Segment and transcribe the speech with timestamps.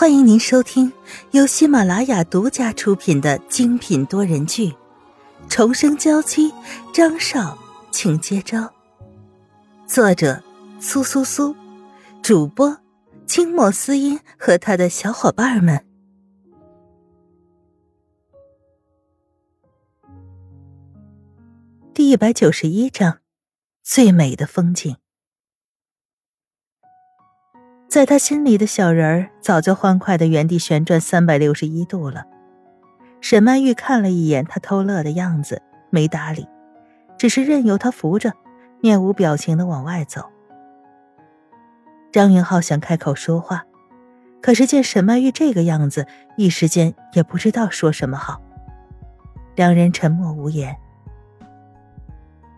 [0.00, 0.92] 欢迎您收听
[1.32, 4.68] 由喜马拉雅独家出品的精品多人剧
[5.48, 6.52] 《重生娇妻》，
[6.94, 7.58] 张少，
[7.90, 8.72] 请接招。
[9.88, 10.40] 作者：
[10.78, 11.52] 苏苏苏，
[12.22, 12.78] 主播：
[13.26, 15.84] 清末思音和他的小伙伴们。
[21.92, 23.18] 第一百九十一章：
[23.82, 24.96] 最美的风景。
[27.88, 32.26] 在他心里的小人儿早就欢快的原地旋转三百六十一度了。
[33.22, 36.46] 沈曼玉看了一眼他偷乐的样子，没搭理，
[37.16, 38.34] 只是任由他扶着，
[38.82, 40.22] 面无表情的往外走。
[42.12, 43.64] 张云浩想开口说话，
[44.42, 48.38] 可是见沈曼玉这个样子，一时间也不知道说什么好。
[49.56, 50.76] 两人沉默无言。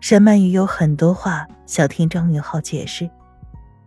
[0.00, 3.08] 沈曼玉有很多话想听张云浩解释。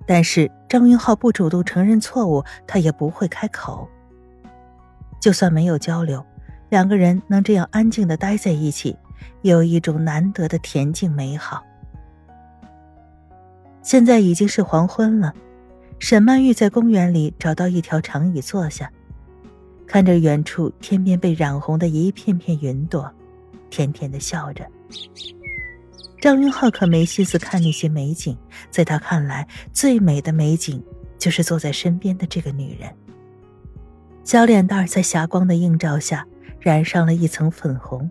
[0.08, 3.88] 但是张云浩不主动承认错误，他也不会开口。
[5.20, 6.26] 就算没有交流，
[6.70, 8.96] 两个人能这样安静的待在一起，
[9.41, 11.62] 有一种难得的恬静美好。
[13.82, 15.34] 现在已经是黄昏了，
[15.99, 18.90] 沈曼玉在公园里找到一条长椅坐下，
[19.86, 23.12] 看着远处天边被染红的一片片云朵，
[23.70, 24.66] 甜甜的笑着。
[26.20, 28.35] 张云浩可没心思看那些美景，
[28.71, 30.84] 在他看来，最美的美景
[31.20, 32.91] 就是坐在身边的这个女人。
[34.24, 36.26] 小脸蛋在霞光的映照下
[36.59, 38.09] 染上了一层粉红，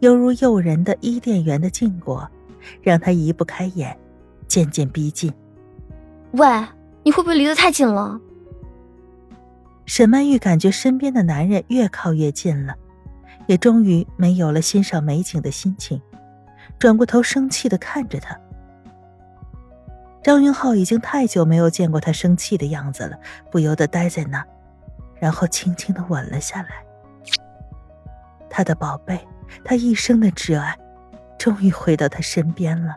[0.00, 2.28] 犹如诱人的伊甸园的禁果，
[2.82, 3.98] 让他移不开眼，
[4.46, 5.32] 渐渐逼近。
[6.32, 6.46] 喂，
[7.02, 8.20] 你会不会离得太近了？
[9.86, 12.74] 沈曼玉感觉身边的男人越靠越近了，
[13.46, 16.00] 也终于没有了欣赏美景的心情。
[16.80, 18.36] 转过头，生气的看着他。
[20.22, 23.18] 张云浩已经太久没有见过他生气的样子了，
[23.50, 24.42] 不由得呆在那，
[25.18, 26.70] 然后轻轻的吻了下来。
[28.48, 29.20] 他的宝贝，
[29.62, 30.76] 他一生的挚爱，
[31.38, 32.96] 终于回到他身边了。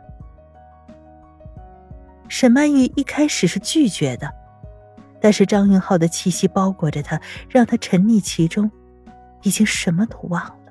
[2.29, 4.33] 沈曼玉一开始是拒绝的，
[5.19, 7.19] 但是张云浩的气息包裹着他，
[7.49, 8.71] 让他沉溺其中，
[9.41, 10.62] 已经什么都忘了。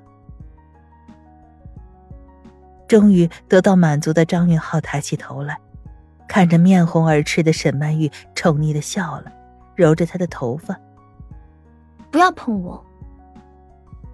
[2.92, 5.58] 终于得到满足的张云浩抬起头来，
[6.28, 9.32] 看着面红耳赤的沈曼玉，宠溺的笑了，
[9.74, 10.78] 揉着她的头发。
[12.10, 12.84] 不要碰我！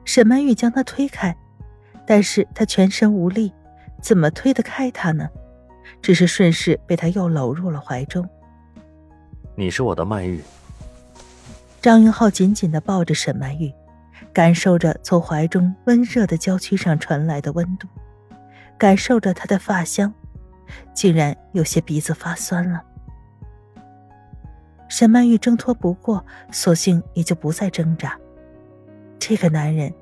[0.04, 1.36] 沈曼玉将他推开，
[2.06, 3.52] 但是他全身无力，
[4.00, 5.28] 怎么推得开他呢？
[6.00, 8.24] 只是顺势被他又搂入了怀中。
[9.56, 10.40] 你是我的曼玉。
[11.82, 13.74] 张云浩紧紧的抱着沈曼玉，
[14.32, 17.88] 感受着从怀中温热的娇躯上传来的温度。
[18.78, 20.14] 感受着他的发香，
[20.94, 22.80] 竟然有些鼻子发酸了。
[24.88, 28.16] 沈曼玉挣脱不过，索性也就不再挣扎。
[29.18, 29.92] 这个男人，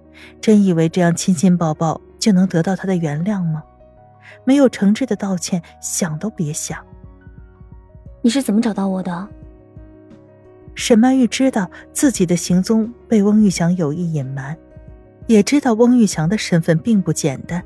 [0.41, 3.65] 真以为这样亲亲抱抱就能得到他的原谅吗？
[4.45, 6.85] 没有诚挚的道歉，想都别想。
[8.23, 9.29] 你是怎么找到我的？
[10.75, 14.57] 沈曼玉知道自己的行踪被翁玉祥有意隐瞒，
[15.27, 17.65] 也知道翁玉祥的身份并不简单。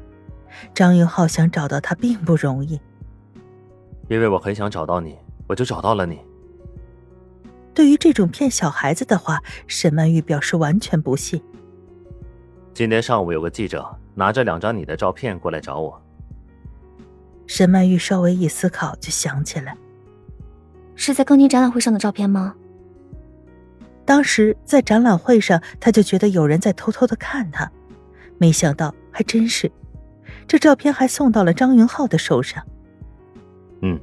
[0.74, 2.80] 张云浩想找到他并不容易，
[4.08, 5.16] 因为我很想找到你，
[5.46, 6.20] 我就找到了你。
[7.72, 11.42] 对于这种骗小孩子的话，沈曼玉表示完全不信。
[12.74, 16.02] 今天上午有个记者拿着两张你的照片过来找我。
[17.46, 19.76] 沈曼玉稍微一思考，就想起来，
[20.94, 22.54] 是在更年展览会上的照片吗？
[24.04, 27.70] 当时在展览会上，他就觉得有人在偷偷的看他，
[28.38, 29.70] 没想到还真是。
[30.50, 32.66] 这照片还送到了张云浩的手上。
[33.82, 34.00] 嗯，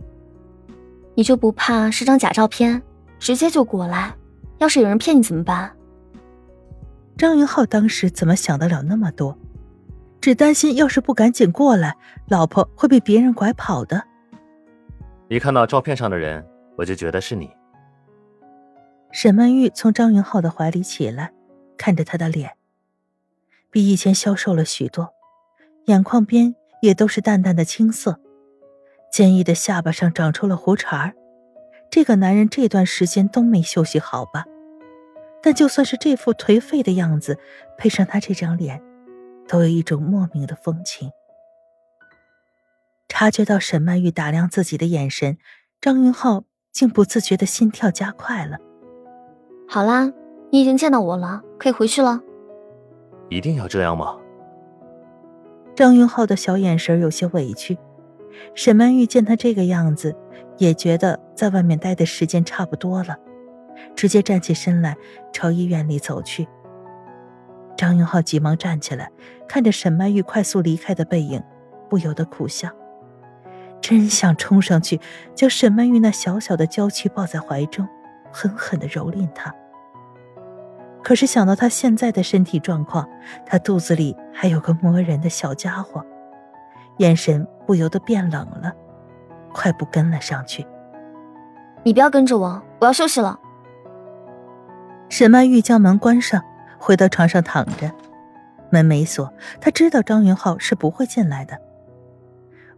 [1.13, 2.81] 你就不怕是张假照片，
[3.19, 4.15] 直接就过来？
[4.59, 5.75] 要是有人骗你怎么办？
[7.17, 9.37] 张云浩当时怎么想得了那么多？
[10.21, 11.97] 只担心要是不赶紧过来，
[12.29, 14.01] 老婆会被别人拐跑的。
[15.27, 16.47] 一看到照片上的人，
[16.77, 17.51] 我就觉得是你。
[19.11, 21.33] 沈曼玉从张云浩的怀里起来，
[21.77, 22.53] 看着他的脸，
[23.69, 25.09] 比以前消瘦了许多。
[25.87, 28.19] 眼眶边也都是淡淡的青色，
[29.09, 31.13] 坚毅的下巴上长出了胡茬儿。
[31.89, 34.43] 这个男人这段时间都没休息好吧？
[35.41, 37.39] 但就算是这副颓废的样子，
[37.77, 38.83] 配上他这张脸，
[39.47, 41.09] 都有一种莫名的风情。
[43.07, 45.37] 察觉到沈曼玉打量自己的眼神，
[45.79, 46.43] 张云浩
[46.73, 48.57] 竟不自觉的心跳加快了。
[49.69, 50.11] 好啦，
[50.51, 52.19] 你已经见到我了，可以回去了。
[53.29, 54.17] 一定要这样吗？
[55.77, 57.77] 张云浩的小眼神有些委屈，
[58.55, 60.15] 沈曼玉见他这个样子，
[60.57, 63.15] 也觉得在外面待的时间差不多了，
[63.95, 64.97] 直接站起身来
[65.31, 66.47] 朝医院里走去。
[67.77, 69.11] 张云浩急忙站起来，
[69.47, 71.43] 看着沈曼玉快速离开的背影，
[71.87, 72.71] 不由得苦笑，
[73.79, 74.99] 真想冲上去
[75.35, 77.87] 将沈曼玉那小小的娇躯抱在怀中，
[78.31, 79.53] 狠狠的蹂躏她。
[81.07, 83.07] 可是想到他现在的身体状况，
[83.45, 86.05] 他肚子里还有个磨人的小家伙，
[86.97, 88.73] 眼神不由得变冷了，
[89.53, 90.67] 快步跟了上去。
[91.83, 93.39] 你不要跟着我，我要休息了。
[95.07, 96.43] 沈曼玉将门关上。
[96.77, 97.89] 回到床上躺着，
[98.69, 99.33] 门没锁。
[99.61, 101.57] 他知道张云浩是不会进来的。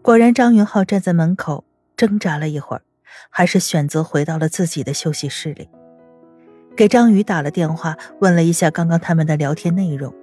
[0.03, 1.63] 果然，张云浩站在门口
[1.97, 2.83] 挣扎了一会儿，
[3.31, 5.67] 还是选择回到了自己的休息室里，
[6.79, 10.13] 给张宇打了电话，问了一下刚刚他们的聊天内容。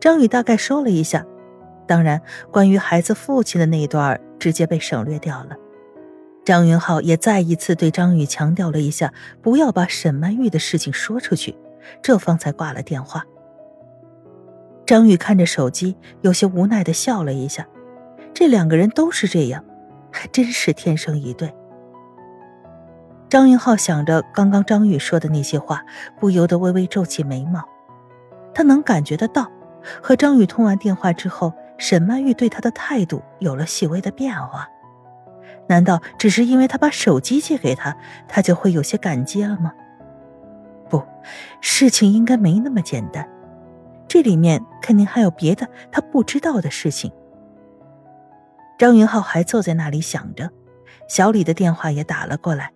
[0.00, 1.24] 张宇大概说了一下，
[1.86, 5.50] 当然，关于孩子父亲的那一段直接被省略掉了。
[6.44, 11.56] 张云浩也再一次对张宇强调了一下，不要把沈曼玉的事情说出去。
[12.02, 13.24] 这方才挂了电话。
[14.84, 17.64] 张宇看着手机，有些无奈的笑了一下。
[18.34, 19.64] 这两个人都是这样，
[20.10, 21.54] 还真是天生一对。
[23.36, 25.84] 张云浩想着刚刚张宇说的那些话，
[26.18, 27.62] 不由得微微皱起眉毛。
[28.54, 29.46] 他能感觉得到，
[30.02, 34.66] 和张宇通完电话之后，沈曼玉对他的态度有了细微的变化。
[35.68, 37.94] 难道只是因为他把手机借给他，
[38.26, 39.70] 他就会有些感激了吗？
[40.88, 41.02] 不，
[41.60, 43.28] 事情应该没那么简单，
[44.08, 47.12] 这里面肯定还有别的他不知道的事情。
[48.78, 50.50] 张云浩还坐在那里想着，
[51.06, 52.72] 小李的电话也打了过来。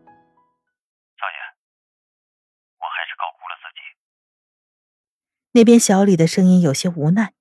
[5.52, 7.34] 那边小李的声音有些无奈，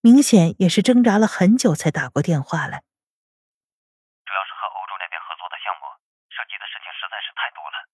[0.00, 2.82] 明显也是挣扎了很久才打过电话来。
[4.24, 5.88] 主要是和欧洲那边合作的项目，
[6.32, 7.88] 涉及的事情实在是太多了。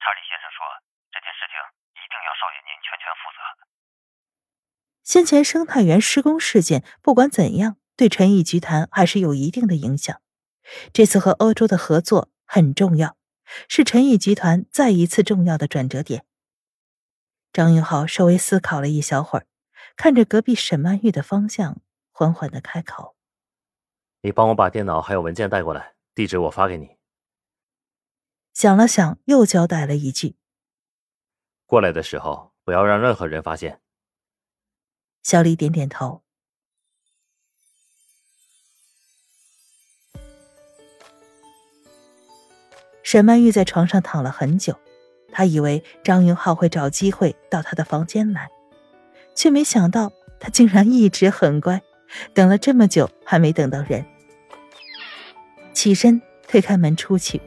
[0.00, 0.62] 查理先生说。
[1.14, 1.54] 这件事情
[1.94, 3.38] 一定要少爷您全权负责。
[5.04, 10.20] 先前生态园施工事件，不管怎样，对陈毅集团还是有一定的影响。
[10.92, 13.16] 这次和欧洲的合作很重要，
[13.68, 16.26] 是陈毅集团再一次重要的转折点。
[17.54, 19.46] 张云浩稍微思考了一小会儿，
[19.94, 21.80] 看着隔壁沈曼玉的方向，
[22.10, 23.14] 缓缓的开口
[24.22, 26.96] ：“你帮我把电脑还有文件带过来，地址我发给你。”
[28.52, 30.34] 想了想，又交代了一句。
[31.64, 33.80] 过来的时候，不要让任何人发现。
[35.22, 36.24] 小李点点头。
[43.04, 44.76] 沈曼玉在床上躺了很久，
[45.34, 48.48] 她以为张云浩会找机会到他的房间来，
[49.34, 51.82] 却没想到他竟然一直很乖，
[52.32, 54.06] 等了这么久还没等到人。
[55.72, 57.42] 起身推开门出去，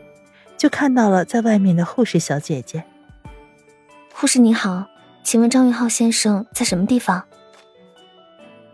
[0.57, 2.83] 就看到了在外面的护士小姐姐。
[4.13, 4.85] 护士你好，
[5.23, 7.25] 请问张云浩先生在什么地方？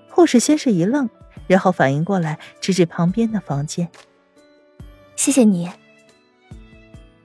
[0.10, 1.08] 护士先是一愣，
[1.46, 3.88] 然后反应过来，指指旁边的房间。
[5.16, 5.70] 谢谢你。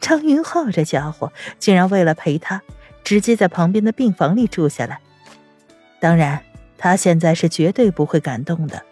[0.01, 2.63] 张云浩这家伙竟然为了陪他，
[3.05, 5.01] 直接在旁边的病房里住下来。
[6.01, 6.43] 当然，
[6.77, 8.83] 他现在是绝对不会感动的。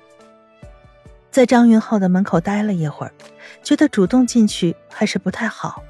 [1.31, 3.13] 在张云浩的门口待了一会儿，
[3.63, 5.83] 觉得主动进去还是不太好，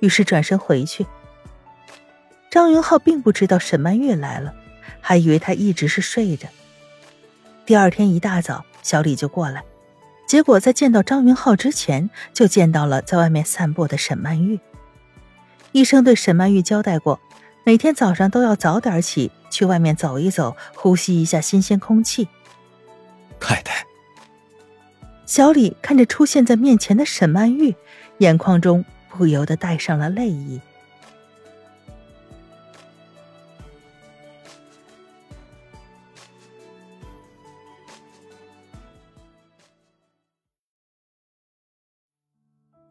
[0.00, 1.06] 于是转身回去。
[2.50, 4.52] 张云浩并不知道沈曼玉来了，
[5.00, 6.48] 还以为他一直是睡着。
[7.64, 9.62] 第二天一大早，小李就过来，
[10.30, 14.60] 结果在见到张云浩之前，就见到了在外面散步的沈曼玉。
[15.72, 17.18] 医生对沈曼玉交代过，
[17.64, 22.28] 每天早上都要早点起，去外面走一走，呼吸一下新鲜空气。
[23.40, 23.84] 太太，
[25.26, 27.74] 小李看着出现在面前的沈曼玉，
[28.18, 30.60] 眼眶中不由得带上了泪意。